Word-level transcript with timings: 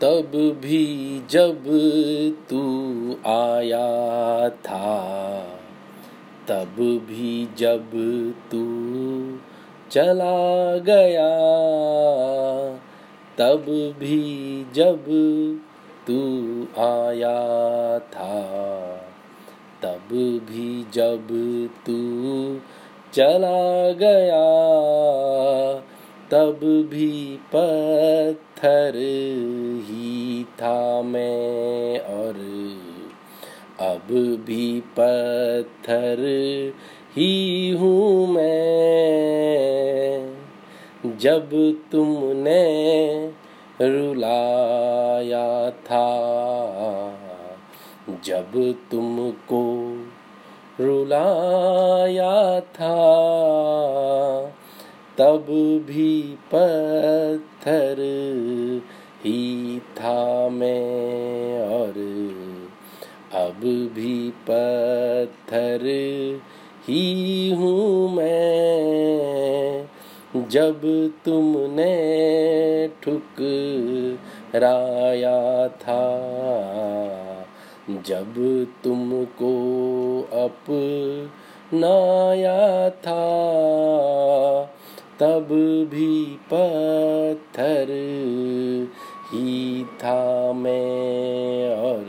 तब 0.00 0.58
भी 0.62 1.22
जब 1.30 1.64
तू 2.50 2.62
आया 3.30 4.48
था, 4.48 4.98
तब 6.48 6.76
भी 6.78 7.48
जब 7.58 7.90
तू 8.50 8.64
चला 9.90 10.76
गया, 10.78 11.28
तब 13.38 13.64
भी 13.98 14.66
जब 14.74 15.04
तू 16.06 16.18
आया 16.82 17.98
था, 17.98 18.42
तब 19.82 20.08
भी 20.50 20.86
जब 20.92 21.28
तू 21.86 21.98
चला 23.12 23.92
गया, 23.92 24.44
तब 26.30 26.60
भी 26.90 27.38
पत्थर 28.54 28.92
ही 29.84 30.44
था 30.44 31.02
मैं 31.02 31.98
और 31.98 32.34
अब 33.80 34.42
भी 34.46 34.80
पत्थर 34.80 36.18
ही 37.16 37.70
हूँ 37.70 38.26
मैं। 38.26 40.36
जब 41.18 41.50
तुमने 41.92 42.62
रुलाया 43.82 45.70
था, 45.70 46.08
जब 48.24 48.74
तुमको 48.90 49.96
रुलाया 50.80 52.60
था 52.60 52.94
तब 55.18 55.46
भी 55.86 56.38
पत्थर 56.54 57.96
ही 59.24 59.78
था 59.78 60.48
मैं 60.48 61.68
और 61.68 61.94
अब 63.32 63.90
भी 63.94 64.30
पत्थर 64.30 65.80
ही 66.88 67.50
हूँ 67.50 68.14
मैं। 68.14 69.88
जब 70.48 71.10
तुमने 71.24 72.90
ठुक 73.02 73.14
ठुकराया 73.14 75.68
था, 75.68 76.30
जब 77.90 78.66
तुमको 78.84 79.52
अपनाया 80.32 82.90
था 82.90 83.40
तब 85.20 85.48
भी 85.90 86.38
पत्थर 86.52 87.86
ही 89.32 89.84
था 89.84 90.52
मैं 90.52 91.76
और 91.76 92.04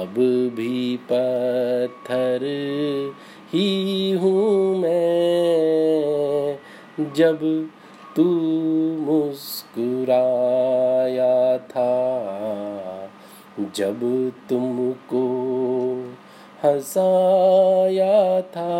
अब 0.00 0.14
भी 0.56 0.96
पत्थर 0.96 2.40
ही 3.52 4.12
हूँ 4.12 4.76
मैं। 4.76 6.58
जब 7.14 7.68
तू 8.16 8.24
मुस्कुराया 9.00 11.58
था, 11.58 13.08
जब 13.76 14.32
तुमको 14.48 15.24
हंसाया 16.64 18.40
था 18.40 18.76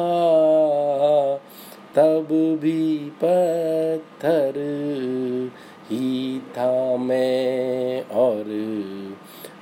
तब 1.96 2.58
भी 2.62 2.98
पत्थर 2.98 4.54
ही 5.84 6.38
था 6.38 6.96
मैं 6.96 8.02
और 8.08 8.44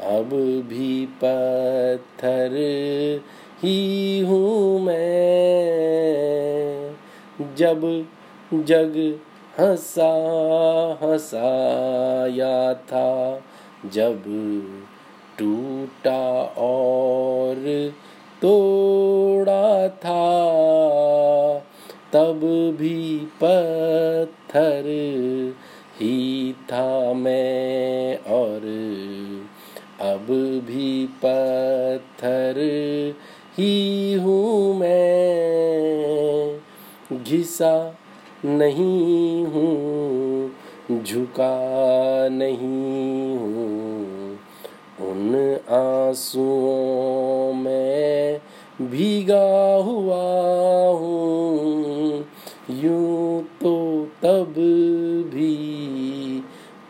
अब 0.00 0.30
भी 0.68 1.06
पत्थर 1.06 2.54
ही 3.62 4.20
हूँ 4.20 4.80
मैं। 4.80 5.74
जब 7.56 8.06
जग 8.54 9.18
हंसा 9.60 10.12
हंसाया 11.02 12.74
था, 12.74 13.40
जब 13.92 14.22
टूटा 15.38 16.42
और 16.58 17.92
तोड़ा 18.42 19.88
था 19.88 20.53
तब 22.14 22.40
भी 22.78 23.18
पत्थर 23.18 24.82
ही 25.96 26.52
था 26.52 27.12
मैं 27.12 28.18
और 28.18 28.60
अब 30.00 30.26
भी 30.66 31.06
पत्थर 31.06 32.54
ही 33.58 34.12
हूँ 34.14 34.74
मैं। 34.74 36.58
घिसा 37.24 37.98
नहीं 38.44 39.44
हूँ, 39.44 40.50
झुका 41.02 41.58
नहीं 42.28 43.36
हूँ। 43.36 44.38
उन 45.10 45.58
आंसुओं 45.70 47.52
में 47.52 48.40
भीगा 48.82 49.74
हुआ 49.74 50.24
हूँ। 50.98 51.53
यूँ 52.70 53.42
तो 53.62 53.74
तब 54.22 54.54
भी 55.34 55.54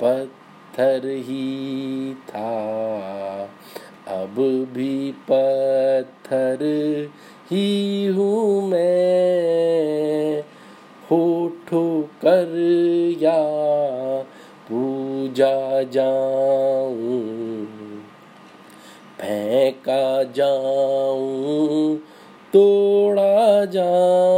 पत्थर 0.03 1.07
ही 1.07 2.15
था। 2.15 2.51
अब 4.09 4.35
भी 4.75 5.13
पत्थर 5.31 6.63
ही 7.51 8.07
हूँ 8.07 8.69
मैं, 8.69 10.41
होठो 11.11 12.03
कर 12.25 12.53
या 13.21 13.39
पूजा 14.69 15.83
जाऊँ, 15.83 17.25
फेंका 19.19 20.23
जाऊँ, 20.23 21.97
तोड़ा 22.53 23.65
जाऊँ। 23.65 24.34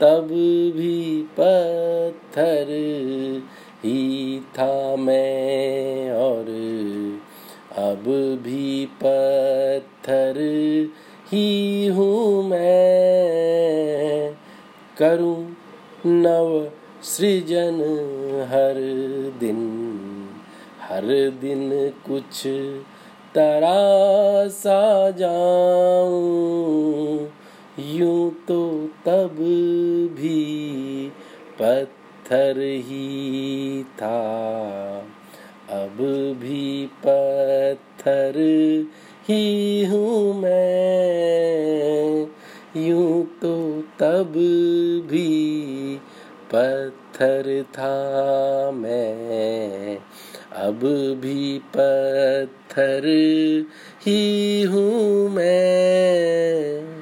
तब 0.00 0.28
भी 0.76 1.26
पत्थर 1.40 2.66
ही 3.84 4.40
था 4.40 4.96
मैं 4.96 6.12
और 6.12 6.46
अब 7.76 8.04
भी 8.44 8.86
पत्थर 8.86 10.34
ही 11.32 11.86
हूँ 11.86 12.48
मैं। 12.48 14.34
करूँ 14.98 15.56
नव 16.06 16.70
सृजन 17.02 17.80
हर 18.50 18.74
दिन 19.40 19.58
हर 20.82 21.06
दिन 21.40 21.92
कुछ 22.06 22.46
तरासा 23.34 25.10
जाऊँ। 25.10 27.28
यूँ 27.78 28.30
तो 28.48 28.88
तब 29.06 29.36
भी 30.26 31.12
पत्थर 31.58 32.54
ही 32.58 33.82
था। 33.82 34.36
अब 35.70 35.96
भी 36.40 36.86
पत्थर 36.86 38.32
ही 39.28 39.84
हूँ 39.84 40.40
मैं। 40.40 42.26
यूँ 42.76 43.26
तो 43.42 43.82
तब 43.98 44.32
भी 45.10 45.96
पत्थर 46.54 47.62
था 47.62 48.70
मैं। 48.70 49.98
अब 50.52 50.80
भी 51.22 51.58
पत्थर 51.58 53.02
ही 54.06 54.62
हूँ 54.62 55.28
मैं। 55.30 56.95